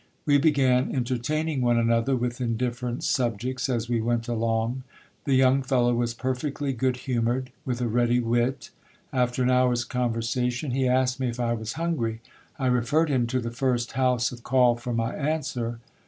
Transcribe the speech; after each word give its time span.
We 0.25 0.39
began 0.39 0.95
entertaining 0.95 1.61
one 1.61 1.77
another 1.77 2.15
with 2.15 2.39
indiffer 2.39 2.87
ent 2.87 3.03
subjects 3.03 3.69
as 3.69 3.87
we 3.87 4.01
went 4.01 4.27
along. 4.27 4.81
The 5.25 5.35
young 5.35 5.61
fellow 5.61 5.93
was 5.93 6.15
perfectly 6.15 6.73
good 6.73 6.97
humoured, 7.05 7.51
with 7.65 7.81
a 7.81 7.87
ready 7.87 8.19
wit. 8.19 8.71
After 9.13 9.43
an 9.43 9.51
hour's 9.51 9.83
conversation, 9.85 10.71
he 10.71 10.87
asked 10.87 11.19
me 11.19 11.27
if 11.29 11.39
I 11.39 11.53
was 11.53 11.73
hungry. 11.73 12.19
I 12.57 12.65
referred 12.65 13.11
him 13.11 13.27
to 13.27 13.39
the 13.39 13.51
first 13.51 13.91
house 13.91 14.31
of 14.31 14.41
call 14.41 14.75
for 14.75 14.91
my 14.91 15.13
answer. 15.13 15.77